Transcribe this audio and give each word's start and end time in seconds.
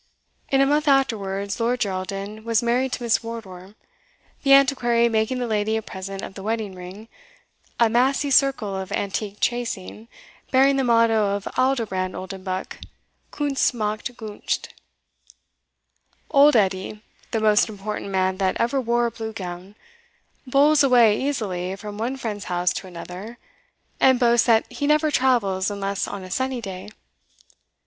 In 0.49 0.61
a 0.61 0.65
month 0.65 0.87
afterwards 0.87 1.59
Lord 1.59 1.79
Geraldin 1.81 2.43
was 2.43 2.63
married 2.63 2.91
to 2.93 3.03
Miss 3.03 3.21
Wardour, 3.21 3.75
the 4.41 4.51
Antiquary 4.51 5.07
making 5.07 5.37
the 5.37 5.45
lady 5.45 5.77
a 5.77 5.83
present 5.83 6.23
of 6.23 6.33
the 6.33 6.41
wedding 6.41 6.73
ring 6.73 7.07
a 7.79 7.87
massy 7.87 8.31
circle 8.31 8.75
of 8.75 8.91
antique 8.91 9.37
chasing, 9.39 10.07
bearing 10.49 10.77
the 10.77 10.83
motto 10.83 11.35
of 11.35 11.47
Aldobrand 11.55 12.15
Oldenbuck, 12.15 12.77
Kunst 13.29 13.75
macht 13.75 14.17
gunst. 14.17 14.69
Old 16.31 16.55
Edie, 16.55 17.03
the 17.29 17.39
most 17.39 17.69
important 17.69 18.09
man 18.09 18.37
that 18.37 18.57
ever 18.59 18.81
wore 18.81 19.05
a 19.05 19.11
blue 19.11 19.33
gown, 19.33 19.75
bowls 20.47 20.81
away 20.81 21.21
easily 21.21 21.75
from 21.75 21.99
one 21.99 22.17
friend's 22.17 22.45
house 22.45 22.73
to 22.73 22.87
another, 22.87 23.37
and 23.99 24.19
boasts 24.19 24.47
that 24.47 24.65
he 24.73 24.87
never 24.87 25.11
travels 25.11 25.69
unless 25.69 26.07
on 26.07 26.23
a 26.23 26.31
sunny 26.31 26.59
day. 26.59 26.89